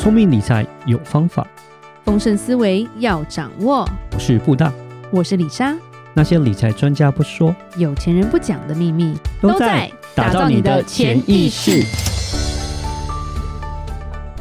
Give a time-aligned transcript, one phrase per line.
[0.00, 1.46] 聪明理财有方法，
[2.06, 3.86] 丰盛思维要掌握。
[4.14, 4.72] 我是布大，
[5.10, 5.76] 我是李莎。
[6.14, 11.84] 那些理财专家不说，有钱人不讲的秘密，都在打造你的潜意识。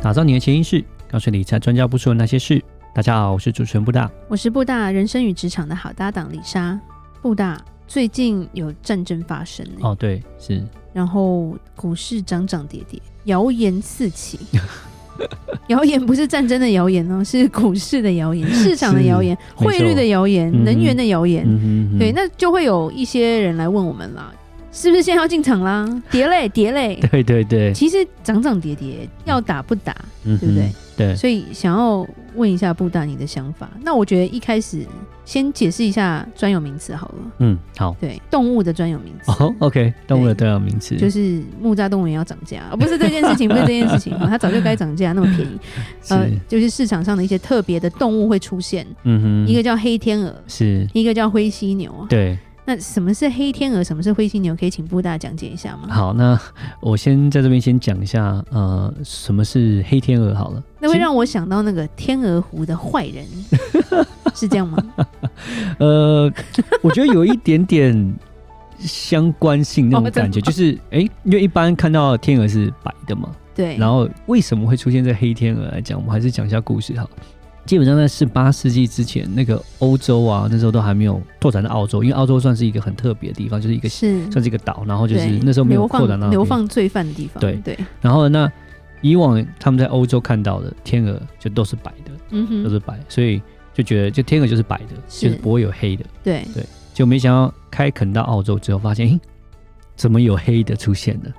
[0.01, 2.63] 打造你的潜意识，告诉理财专家不说的那些事。
[2.95, 6.79] 大家好，我是主持人布大，我是布大人生与职场的好搭档李莎。
[7.21, 10.65] 布大最近有战争发生哦，对，是。
[10.93, 14.39] 然后股市涨涨跌跌，谣言四起。
[15.67, 21.43] 谣言不是战争的谣言哦，是股市的谣言、 市场的谣言、汇率的谣言、嗯、能源的谣言。
[21.47, 24.31] 嗯、对，那就会有一些人来问我们啦，
[24.71, 25.87] 是不是现在要进场啦？
[26.09, 26.99] 跌嘞， 跌嘞。
[27.11, 30.71] 对对对，其实涨涨跌跌，要打不打，嗯、对不对？
[30.97, 32.05] 对，所以想要
[32.39, 33.69] 问一下布达你的想法。
[33.83, 34.83] 那我觉得一开始
[35.25, 37.15] 先解释一下专有名词好了。
[37.39, 37.95] 嗯，好。
[37.99, 39.31] 对，动物的专有名词。
[39.31, 45.59] 哦，OK，动物的专有名词就是木栅动物园要涨价，而不是这件事情，不是这件事情， 它早就该涨价，那么便宜。
[46.09, 48.87] 呃，就是市场上的一些特别的动物会出现。
[49.03, 52.07] 嗯哼，一个叫黑天鹅，是一个叫灰犀牛啊。
[52.09, 52.37] 对。
[52.69, 53.83] 那什么是黑天鹅？
[53.83, 54.55] 什么是灰犀牛？
[54.55, 55.87] 可以请布大讲解一下吗？
[55.89, 56.39] 好，那
[56.79, 60.35] 我先在这边先讲一下，呃，什么是黑天鹅？
[60.35, 63.25] 好了，那会让我想到那个天鹅湖的坏人，
[64.35, 64.77] 是这样吗？
[65.79, 66.31] 呃，
[66.83, 68.13] 我觉得有一点点
[68.77, 75.99] 相关性那种感觉，就是哎、欸，因为一般看到天鹅是白的嘛，对，然后为什么会出现在黑天鹅来讲？
[75.99, 77.09] 我们还是讲一下故事好。
[77.69, 87.39] 基本上在十八世纪之前，那个欧洲啊，那时候都还没有拓展到澳洲，因为澳洲算是一个很特别的地方，就是一个是算是一个岛，然后就是那时候没有扩展到流放罪犯的地方。
[87.39, 87.77] 对对。
[88.01, 88.51] 然后那
[89.01, 93.39] 以往他们在欧洲看到的天鹅就都是白的，嗯哼，都是白，所以
[93.71, 96.03] 就觉得就天鹅就是白的，就是不会有黑的。
[96.23, 99.19] 对对，就没想到开垦到澳洲之后，发现诶，
[99.95, 101.31] 怎么有黑的出现了？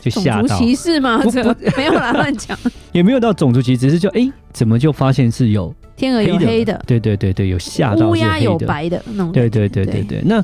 [0.00, 1.18] 就吓到，种族歧视吗？
[1.18, 2.56] 不不没有啦，乱讲。
[2.92, 6.80] 也没有到种族歧视，只是就哎、欸，怎么就发现是有天鹅有黑的？
[6.86, 8.08] 对对对对，有吓到。
[8.08, 9.32] 乌鸦有白的那种。
[9.32, 10.22] 对对对对对，对。
[10.24, 10.42] 那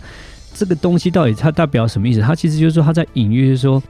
[0.53, 2.21] 这个东西到底它代表什么意思？
[2.21, 3.83] 它其实就是说，它在隐喻就是说，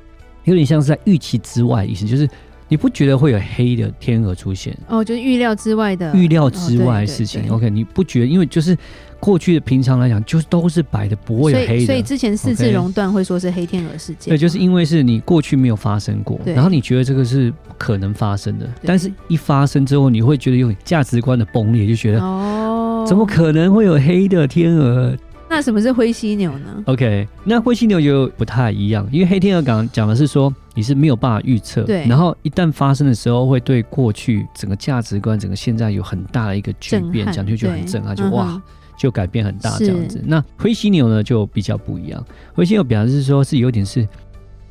[0.44, 2.28] 有点像是在预期之外的意思，就是
[2.68, 4.76] 你不觉得会有黑的天鹅出现？
[4.88, 7.42] 哦，就是预料之外的，预料之外的事情。
[7.50, 8.26] 哦、OK，你不觉得？
[8.26, 8.76] 因为就是。
[9.20, 11.66] 过去的平常来讲，就是都是白的，不会有黑的。
[11.66, 14.30] 所以，所以之前四次熔断会说是黑天鹅事件。
[14.30, 25.16] 对，就是因为是你过去没有发生过，然后你觉得这个是不可能发生的，但是一发生之后，你会觉得有价值观的崩裂，就觉得哦，怎么可能会有黑的天鹅？
[25.48, 38.48] 那什么是灰犀牛呢？OK，那灰犀牛就不太一样，因为黑天鹅讲讲的是说你是没有办法预测，对，然后一旦发生的时候，会对过去整个价值观、整个现在有很大的一个巨变，讲就觉得很震撼，就哇。
[38.50, 38.62] 嗯
[38.96, 42.24] 就改变很大这样子，那灰犀牛呢就比较不一样。
[42.54, 44.06] 灰犀牛表示说是有点是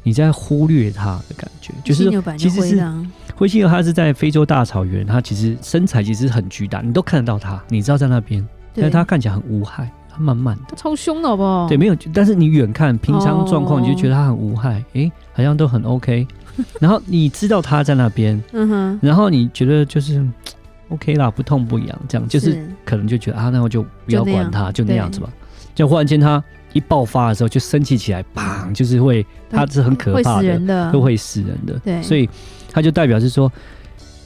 [0.01, 2.81] 你在忽略它的感觉，就是其实是
[3.35, 11.67] 灰犀牛，它是在非洲大草原，它其实身材其实很巨大，你都看得到它，你知道在那边，但是它看起来很无害，它慢慢的，超凶的好不好？
[11.67, 16.27] 对，没有，但是你远看平常状况，你就觉得它很无害，哎、欸，好像都很 OK。
[16.79, 20.25] 然后你知道它在那边，嗯哼，然后你觉得就是。
[20.89, 25.27] OK 啦，不痛不痒，这样就是可能就觉得啊，那我就不要管它，就那，样子吧。
[25.73, 26.43] 就忽然间它
[26.73, 31.79] 一爆发的时候，就生气起来，砰，就是会，它是很可怕的，的都会死人的。
[31.79, 32.29] 对，所以
[32.71, 33.51] 它就代表是说，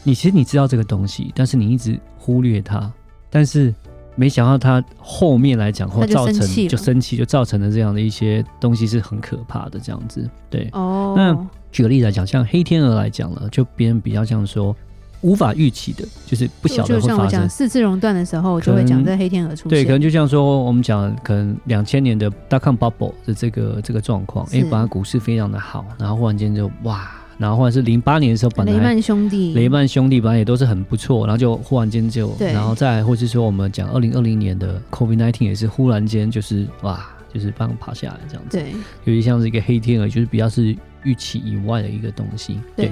[0.04, 2.92] 你其实你知道这个东西，但是你一直忽略它，
[3.30, 3.74] 但是
[4.18, 6.34] 没想到他后面来讲会造成
[6.68, 10.30] 就生气，就造成了这样的一些东西是很可怕的这样子。
[10.50, 11.34] 对，哦，那
[11.72, 14.76] 举个例子来讲，像黑天鹅来讲了，就别人比较像说。
[15.22, 17.02] 无法预期的，就是不晓得会发生。
[17.02, 19.70] 就像我讲四次熔断的时候，就会讲这黑天鹅出现。
[19.70, 38.58] 对，可能就像说我们讲，可能两千年的 dot-com bubble 的这个这个状况，哎，本来股市非常的好，然后忽然间就哇，然后或者是零八年的时候，本来雷曼兄弟，雷曼兄弟本来也都是很不错，然后就忽然间就，然后再或者是说我们讲二零二零年的 COVID nineteen 也是忽然间就是哇，就是帮爬下来这样子。
[38.58, 38.72] 对，
[39.06, 42.60] 有点像是一个黑天鹅，就是比较是预期以外的一个东西。
[42.76, 42.88] 对。
[42.88, 42.92] 对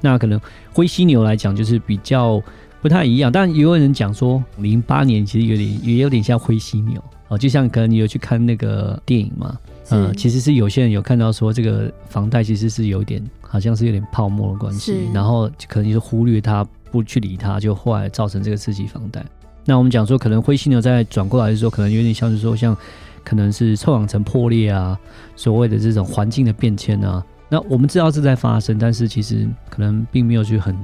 [0.00, 0.38] 那可能
[0.70, 2.38] 灰犀牛来讲就是比较
[2.82, 9.58] 不太一样，但也有人讲说零八年其实有点也有点像灰犀牛哦，就像可能你有去看那个电影嘛，
[9.88, 19.24] 嗯，其实是有些人有看到说这个房贷其实是有点好像是有点泡沫的关系，然后可能就忽略它不去理它，就后来造成这个刺激房贷。
[19.64, 22.76] 那我们讲说可能灰犀牛在转过来的时候，可能有点像是说像
[23.22, 24.98] 可能是臭氧层破裂啊，
[25.36, 27.24] 所谓的这种环境的变迁啊。
[27.48, 30.76] 那我们知道是在发生，但是其实可能并没有去很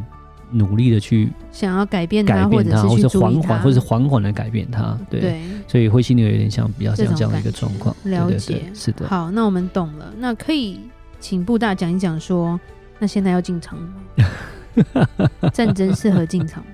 [0.53, 4.97] 努力的去想要改变它，改变它，或者是缓缓，或者是缓缓的改变它。
[5.11, 7.93] 对，对，所以灰犀牛有点像比较像这样的一个状况。
[8.05, 9.09] 了解，是的。
[9.09, 10.15] 好，那我们懂了。
[10.17, 10.79] 那可以
[11.21, 12.59] 请布大讲一讲说，
[12.99, 15.09] 那现在要进场吗？
[15.53, 16.65] 战争适合进场，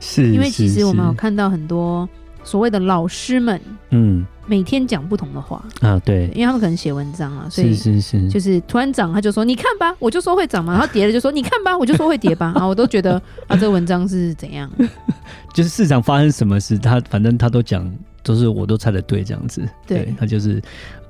[0.00, 2.08] 是，因为其实我们有看到很多
[2.44, 3.60] 所谓的老师们，
[3.90, 4.24] 嗯。
[4.44, 5.64] 每天讲不同的话。
[5.80, 13.14] 啊，对，因为他们可能写文章啊，所以是是是，就是突然涨，他就说你看吧，我就说会涨嘛，然后跌了就说你看吧，我就说会跌吧， 啊，我都觉得
[13.46, 14.68] 啊，这个文章是怎样，
[15.54, 17.88] 就是市场发生什么事，他反正他都讲，
[18.22, 20.62] 都是我都猜的对这样子，对，对他就是。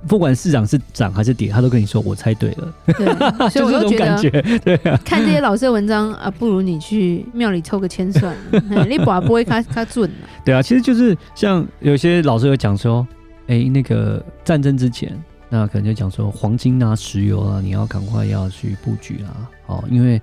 [0.04, 2.74] 不管市场是涨还是跌，他都跟你说我猜对了。
[2.86, 3.06] 对，
[3.50, 3.96] 所以我就觉
[4.30, 10.28] 得， 对啊，看这些老师的文章啊，不如你去庙里抽个签算 了，你把不会卡卡准了。
[10.44, 13.06] 对啊，其实就是像有些老师有讲说，
[13.46, 15.16] 哎、欸，那个战争之前，
[15.48, 20.20] 那可能就讲说黄金啊、石油啊，你要赶快要去布局啊，哦，因为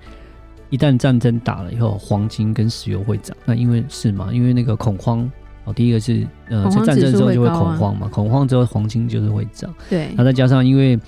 [0.68, 3.34] 一旦战争打了以后，黄金跟石油会涨。
[3.46, 5.26] 那因为是嘛，因为那个恐慌。
[5.70, 9.72] 哦，第一个是呃，在战争之后就会恐慌嘛，恐慌之后黄金就是会涨。
[9.88, 10.98] 对，那再加上因为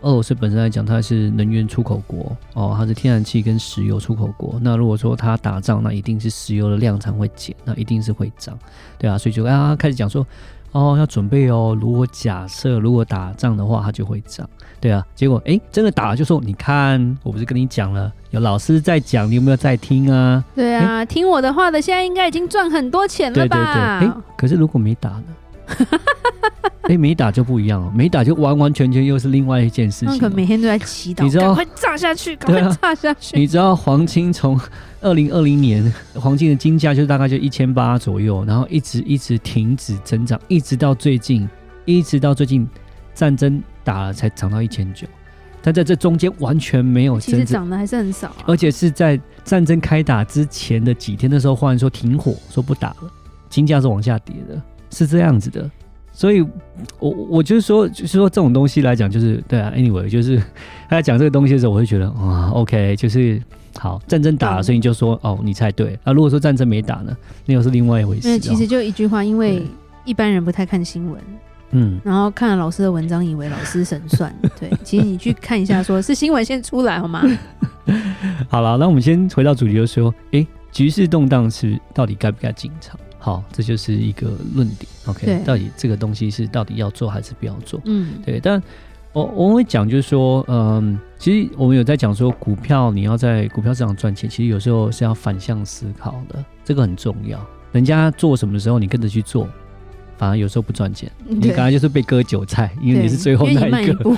[0.00, 4.58] 俄罗斯本身来讲，它是能源出口国哦，它是天然气跟石油出口国。
[4.62, 8.58] 那如果说它打仗，那一定是石油的量产会减，那一定是会涨，
[8.98, 10.26] 对啊，所以就啊开始讲说。
[10.72, 11.76] 哦，要准备哦。
[11.80, 14.48] 如果假设如果打仗的话，它就会涨，
[14.80, 15.04] 对啊。
[15.14, 20.42] 结果哎，真的打了，就说你看，我不是跟你讲了，有老师在讲，你有没有在听啊？
[20.54, 24.00] 对啊，听我的话的，现在应该已经赚很多钱了吧？
[24.00, 24.08] 对对对。
[24.08, 25.24] 哎，可是如果没打呢？
[26.92, 30.18] 哎，没打就不一样了，没打就完完全全又是另外一件事情。
[30.18, 31.54] 可每天都在祈祷，你知道？
[31.54, 33.34] 赶快炸下去， 赶快炸下去。
[33.34, 34.60] 你知道黄金从
[35.00, 41.48] 二零二零年黄金的金价就大概就一千八左右，然后一直一直停止增长，一直到最近，
[41.86, 42.68] 一直到最近
[43.14, 45.06] 战争打了才涨到一千九，
[45.62, 48.44] 但在这中间完全没有增长，其实涨的还是很少啊。
[48.46, 53.10] 而且是在战争开打之前的几天的时候，忽然说停火，说不打了，
[53.48, 54.60] 金价是往下跌的，
[54.90, 55.70] 是这样子的。
[56.12, 56.42] 所以
[56.98, 60.36] 我，我我就是说，就是说这种东西来讲，就是对啊，anyway，就是
[60.88, 63.40] 他在讲这个东西的时候，我会觉得啊，OK，就是
[63.78, 66.12] 好，战争打了，所以你就说哦，你猜对啊。
[66.12, 67.16] 如果说战争没打呢，
[67.46, 68.28] 那又是另外一回事。
[68.28, 69.62] 那其实就一句话，因为
[70.04, 71.20] 一般人不太看新闻，
[71.70, 77.22] 嗯，然后看了老师的文章，以为老师神算， 对，其实你去看一下，说是新闻先出来好吗？
[78.48, 82.98] 好了，那我们先回到主题，就是说，哎，局势动荡是到底该不该进场？
[83.24, 84.90] 好，这就是一个论点。
[85.06, 87.80] OK，到底这个东西是到底要做还是不要做？
[87.84, 88.40] 嗯，对。
[88.40, 88.60] 但
[89.12, 97.38] 我我会讲，就是说，嗯，其实我们有在讲说，股票你要在股票市场赚钱，其实有时候是要反向思考的，这个很重要。
[97.70, 99.48] 人家做什么的时候，你跟着去做。
[100.22, 104.16] 反而有时候不赚钱，你刚才就是被割韭菜，因为你是最后那一个。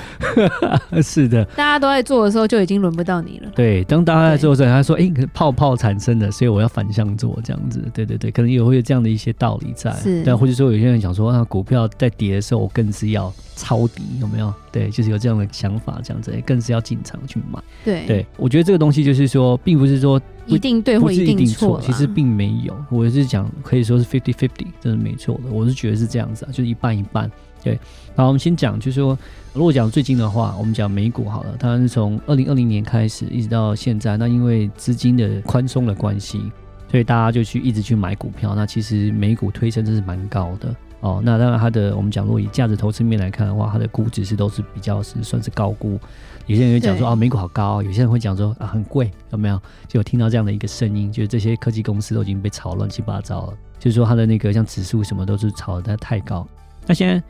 [0.91, 3.49] 一 是的，大家都在做的时候，就已经轮不到你了。
[3.55, 9.91] 对，当大家在做的时候，他说：“哎、欸，泡泡产生的，所以我要反向做这样子。”对对对，可能也会有这样的一些道理在。
[9.93, 14.53] 是，但或者说有些人想说，那股票在跌的时候，我更是要抄底，有没有？
[14.71, 17.59] 对，就是有这样的想法，这样子，更是要进场去买。
[17.83, 20.21] 对对，我觉得这个东西就是说，并不是说。
[20.45, 22.75] 一定对或一定错，其实并没有。
[22.89, 25.49] 我是讲可以说是 fifty fifty，这是没错的。
[25.51, 27.29] 我是觉得是这样子啊，就是一半一半。
[27.63, 27.79] 对，
[28.15, 29.17] 好，我们先讲，就是说，
[29.51, 31.55] 如果讲最近的话，我们讲美股好了。
[31.57, 36.51] 它是从二零二零年开始一直到现在，那因为资金的宽松的关系，
[36.95, 38.55] 所以大家就去一直去买股票。
[38.55, 41.19] 那其实美股推升真是蛮高的哦。
[41.21, 45.99] 那当然，它的我们讲，如果以价值投资面来看的话，它的估值是都是比较是算是高估。
[46.45, 49.61] 有些人会讲说啊，美股好高；有些人会讲说啊，很贵，有没有？
[49.89, 53.53] 就有听到这样的一个声音，就是这些科技公司都已经被炒乱七八糟了。
[53.77, 56.47] 就是说它的那个像指数什么都是炒得太高。
[56.87, 57.21] 那现在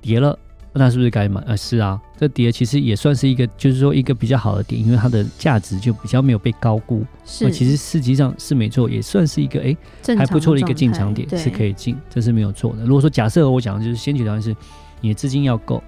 [0.00, 0.38] 跌了，
[0.72, 1.40] 那是不是该买？
[1.46, 7.04] 呃，是啊，这跌其实也算是一个，就是说一个比较好的点，因为它的价值就比较没有被高估。
[7.24, 9.76] 是，其实实际上是没错，也算是一个哎
[10.16, 12.84] 还不错的一个进场点，是可以进，这是没有错的。
[12.84, 14.56] 如果说假设我讲的就是先决条件是
[15.00, 15.82] 你的资金要够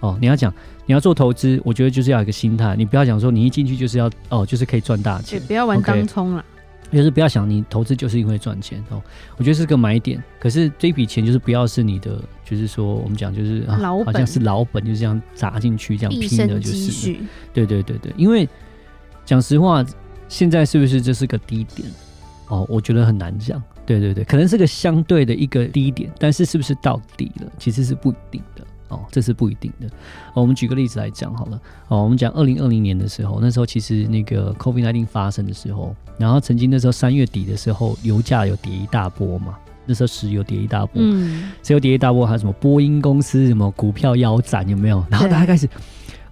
[0.00, 0.52] 哦，你要讲。
[0.86, 6.44] 你要做投资，我觉得就是要一个心态，你不要讲说你一进去就是要哦，就是可以赚大钱，不要玩当冲了，
[6.94, 9.02] 就是不要想你投资就是因为赚钱哦。
[9.36, 17.16] 我觉得是个买点，可是这笔钱就是不要是你的，就是说我们讲就是老，好像是老本，就是这样砸进去这样拼的，就是
[17.52, 18.48] 对对对对，因为
[19.24, 19.84] 讲实话，
[20.28, 21.88] 现在是不是这是个低点
[22.48, 22.64] 哦？
[22.68, 28.64] 我觉得很难讲，对对对，可能是个相对的一个低点，但是是不是到底了，其实是不一定的。
[28.88, 29.86] 哦，这是不一定的。
[30.34, 31.60] 哦，我们举个例子来讲好了。
[31.88, 39.56] 哦，我们讲二零二零年的时候，那时候其实那个 COVID-19 发生的时候，然后曾经那时候三月底的时候，油价有跌一大波嘛。
[39.86, 45.04] 那时候石油跌一大波，嗯，石油跌一大波，还有什么波音公司什么股票腰斩有没有？
[45.10, 45.68] 然后大家开始，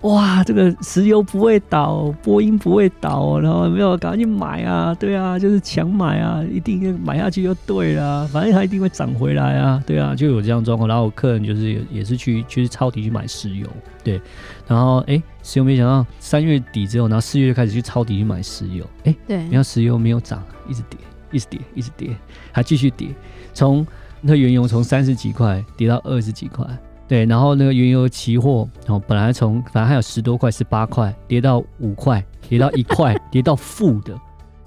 [0.02, 10.88] 哇，这个石油不会倒，波音不会倒，然后没有赶快去买啊，对啊，就是强买啊，一定要买下去就对了，反正它一定会涨回来啊，对啊，就有这样状况。
[10.88, 13.66] 然后我客人就是也也是去去抄底去买石油，
[14.02, 14.20] 对，
[14.66, 20.98] 然后哎，石油没想到三月底之后，然后四月就开始去抄底去买石油，哎，对，然后石油没有涨，一直跌，
[21.30, 22.16] 一直跌，一直跌，
[22.50, 23.06] 还继续跌，
[23.54, 23.86] 从
[24.20, 26.66] 那原油从三十几块跌到二十几块。
[27.12, 34.14] 对，然后那个原油期货，然后本来从反正还有十多块、十八块，跌到五块，跌到一块， 跌到负的，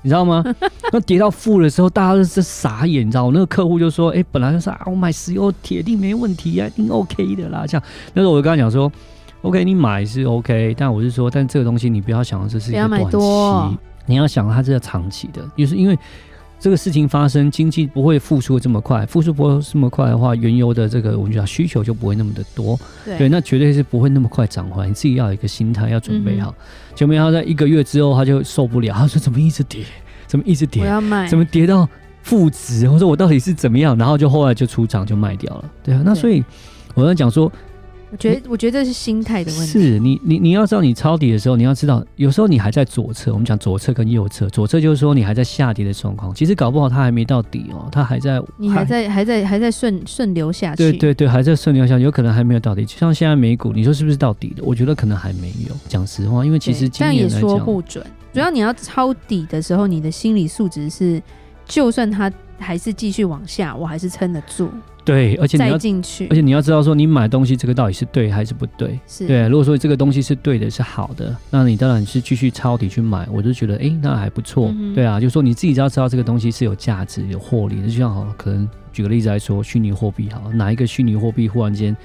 [0.04, 0.44] 你知道吗？
[0.94, 3.32] 那跌到负的时候，大家都是傻眼，你知道吗？
[3.34, 7.84] 那个客户就说：“哎，本来就说啊，我买石油铁定没问题啊，一定 OK 的啦。”这样，
[8.14, 8.92] 那时候我就跟他讲说
[9.42, 15.98] ：“OK，你买是 OK，但我是说，但这个东西你不要想这是一个短期，你要想它是要长期的，就是因为。”
[16.66, 24.88] 这个事情发生，经济不会复苏这么快，复苏不会这么快的话，原油的这个我们讲需求就不会那么的多，对，对，那绝对是不会那么快涨回来。
[24.88, 26.52] 你自己要有一个心态，要准备好。
[26.96, 29.86] 就没想到在一个月之后，他就受不了，他说怎么一直跌，
[30.26, 31.88] 怎么一直跌，我要卖，怎么跌到
[32.24, 32.90] 负值？
[32.90, 33.96] 我说我到底是怎么样？
[33.96, 36.02] 然后就后来就出场就卖掉了，对啊。
[36.04, 36.44] 那所以
[36.96, 37.52] 我要讲说。
[38.16, 39.72] 我觉得，我觉得这是心态的问题。
[39.74, 43.34] 是你，你你要知道，你抄底的时候，你要知道，有时候你还在左侧。
[43.34, 50.78] 我们讲左侧跟右侧，左侧就是说你还在下跌的状况，其实搞不好它还没到底哦，它还在，你还在，还在，还在顺顺流下去。
[50.78, 52.86] 对对对，还在顺流下去，有可能还没有到底。
[52.86, 54.64] 就像现在美股，你说是不是到底的？
[54.64, 55.76] 我觉得可能还没有。
[55.90, 58.06] 讲实话，因为其实这样也说不准。
[58.34, 61.22] 主要你要抄底的时候，你的心理素质是，
[61.66, 64.70] 就算它还是继续往下，我还是撑得住。
[65.06, 69.00] 对，而且你要进去，而且你要知道说，你买东西这个到底是对还是不对？
[69.08, 69.48] 是对。
[69.48, 73.28] 如果说这个东西是对的，是好的，那你当然是继续抄底去买。
[73.32, 74.74] 我就觉得，哎，那还不错。
[74.76, 81.96] 嗯、对啊，就是说你自己只要知道这个东西是有价值、有获利的，就像好，可能举个例子来说，虚拟货币好，哪一个虚拟货币忽然间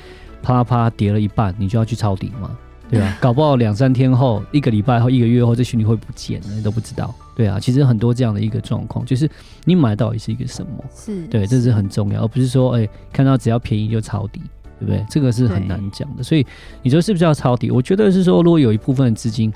[0.42, 2.50] 啪啪跌了一半，你就要去抄底吗？
[2.90, 7.14] 对啊 搞不好两三天后一个礼拜后一个月后这群里会不见人都不知道。
[7.36, 9.30] 对啊其实很多这样的一个状况就是
[9.64, 10.72] 你买到底是一个什么。
[10.94, 14.42] 是对这是很重要而不是说诶看到只要便宜就抄底
[14.78, 15.04] 对不对？
[15.08, 16.22] 这个是很难讲的。
[16.22, 16.44] 所以
[16.82, 17.70] 你说是不是要抄底？
[17.70, 19.52] 我觉得是说如果有一部分的资金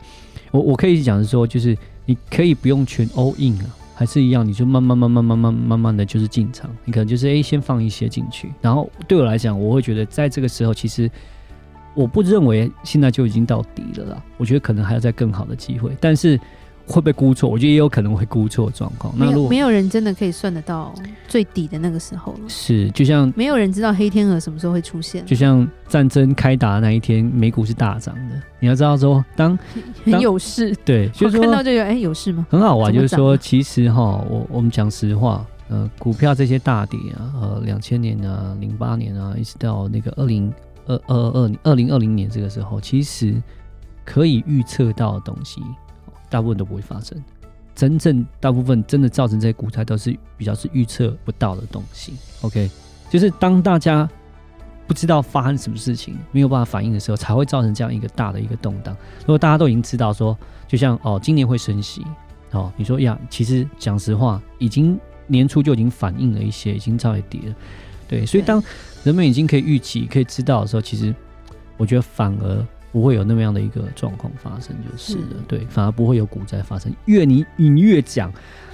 [0.51, 1.77] 我我可以讲是说就是
[2.07, 3.65] 你可以不用全 all in 了
[3.97, 6.71] 还是一样你就慢慢慢慢慢慢慢慢的就是进场。
[6.85, 8.51] 你可能就是诶先放一些进去。
[8.61, 11.11] 然后对我来讲我会觉得在这个时候其实
[11.95, 16.39] 我不认为现在就已经到底了啦，我觉得可能还要再更好的机会，但是
[16.87, 17.49] 会不会估错？
[17.49, 19.15] 我觉得也有可能会估错状况。
[19.17, 20.93] 那如果没有人真的可以算得到
[21.27, 28.43] 最底的那个时候了，是就像没有人知道黑天鹅什么时候会出现，就像战争开打的那一天，美股是大涨的。
[28.61, 29.59] 你要知道说，当，
[30.05, 32.47] 很有事，对，就是看到这个，哎，有事吗？
[32.51, 40.53] 很好玩，就是说，其实哈，我我们讲实话，呃，股票这些大跌啊，呃，两千年啊，零八年啊，一直到那个二零。
[40.87, 43.43] 二二二二零二零年这个时候，其实
[44.05, 45.61] 可以预测到的东西，
[46.29, 47.23] 大部分都不会发生。
[47.75, 52.15] 真正大部分真的造成这些股灾，都是比较是预测不到的东西。
[52.43, 52.71] OK，
[53.11, 54.09] 就是当大家
[54.87, 58.97] 不知道发生什么事情，没有办法反应的时候，才会造成这样一个大的一个动荡。
[59.21, 60.39] 如果大家都已经知道说，
[60.69, 62.05] 就像哦，今年会升息，
[62.53, 67.55] 哦，你说呀，其实讲实话，已经年初就已经反映了一些，已经稍微跌了。
[68.09, 68.63] 对，所以当
[69.03, 71.15] 人们已经可以预期、可以知道的时候，其实
[71.77, 75.37] 我觉得反而不会有那么样的一个状况发生，就是的。
[75.49, 76.93] 对，反而不会有股灾发生。
[77.07, 78.33] 越你你越讲，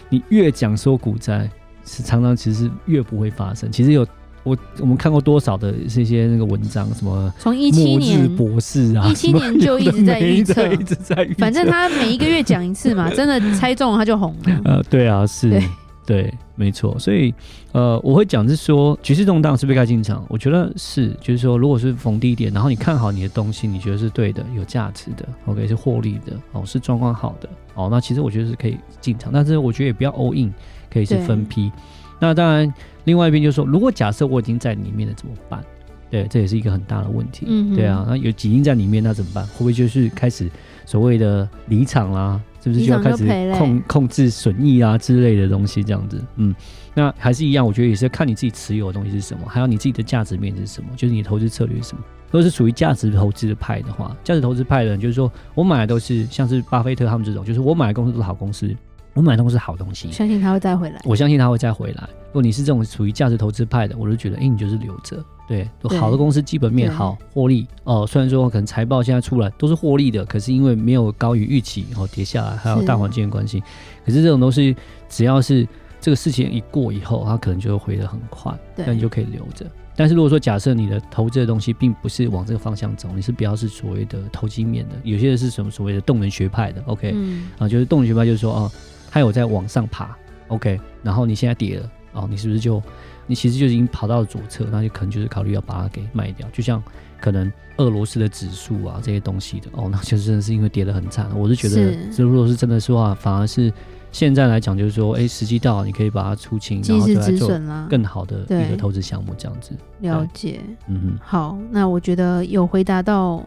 [0.08, 1.49] 你越讲说股灾
[1.87, 3.70] 是常常其实越不会发生。
[3.72, 4.06] 其实有
[4.42, 11.38] 我我们看过多少的这些那个文章，什么从一七年博士啊，一七年就一直在预测， 一直在预测。
[11.38, 14.60] 反正他每一个月讲一次嘛， 真的猜中了他就红了。
[14.64, 15.50] 呃，对啊，是。
[15.50, 15.62] 对
[16.06, 17.35] 对，没错，所以
[17.73, 20.23] 呃，我会讲是说，局势动荡是不是该进场？
[20.29, 30.52] 我觉得是，就是说，如果是逢低点，然后你看好你的东西，你觉得是对的、有价值的，OK，是获利的，哦，是状况好的，哦，那其实我觉得是可以进场，但是我觉得也不要 all in，
[30.93, 31.73] 可以是分批。
[32.19, 32.71] 那当然，
[33.05, 35.64] 另外一边就是说，如果假设我已经在里面了，怎么办？
[36.11, 37.47] 对，这也是一个很大的问题。
[37.49, 39.47] 嗯，对啊，那有几亿在里面，那怎么办？
[39.47, 40.50] 会不会就是开始
[40.85, 42.38] 所谓的离场啦？
[42.62, 46.23] 是不是就要开始控控制损益啊之类的东西这样子？
[46.37, 46.55] 嗯，
[46.95, 52.02] 那还是一样，我觉得也是看你自己持有的东西是什么，还有你自己的价值面是什么，就是你的投资策略是什么。
[52.26, 58.75] 如果是属于价值投资的派的话，价值投资派的人就是说我买的都是像是巴菲特他们这种，就是我买的公司都是好公司。
[59.14, 61.00] 我买的东西是好东西，相信他会再回来。
[61.05, 62.09] 我相信他会再回来。
[62.26, 65.23] 如果你是这种属于价值投资派的，我就觉得，哎、欸，你就是留着。
[65.49, 68.07] 对，好的公司基本面好，获利哦。
[68.07, 73.61] 虽然说可能财报现在出来都是获利的，可是因为没有高于预期，然后跌下来，还有大环境的关系。
[74.07, 74.76] 可是这种东西，
[75.09, 75.67] 只要是
[76.00, 79.67] 这个事情一过以后，它可能就会回得很快，那你就可以留着。
[79.97, 88.73] 但是如果说假设你的投资的东西并不是往这个方向走，你是比较是所谓的投机面的，有些人是什么所谓的动能学派的，OK，、嗯、啊，就是动能学派就是说哦，
[89.11, 90.17] 它有在往上爬
[90.49, 92.83] ，OK，然后你现在跌了，哦，你是不是就
[93.26, 96.83] 你其实就已经跑到了左侧，那就可能就是考虑要把它给卖掉，就像
[97.21, 103.73] 可能俄罗斯的指数啊这些东西的，哦，那就真的是因为跌得很惨，我是觉得，这如果是真的说话，反而是。
[104.12, 107.49] 现在来讲，就是说，哎，时机到，你可以把它出清，然后就来做
[107.88, 109.71] 更好的一个投资项目，这样子。
[110.00, 111.19] 了解，嗯嗯。
[111.23, 113.40] 好，那我觉得有回答到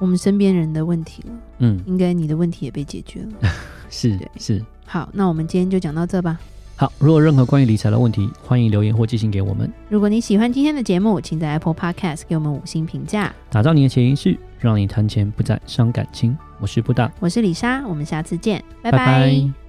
[0.00, 1.34] 我们身边人的问题了。
[1.58, 3.48] 嗯，应该你的问题也被解决了。
[3.88, 4.60] 是，是。
[4.86, 6.38] 好，那我们今天就讲到这吧。
[6.76, 9.70] 好，如果任何关于理财的问题，欢迎留言或寄信给我们。
[9.88, 13.32] 如果你喜欢今天的节目，请在 Apple Podcast 给我们五星评价。
[13.50, 16.36] 打造你的潜意识，让你谈钱不再伤感情。
[16.60, 18.98] 我是布大，我是李莎，我们下次见，拜拜。
[18.98, 19.63] 拜拜。